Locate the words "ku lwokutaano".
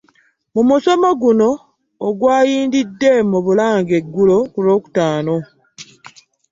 4.51-5.35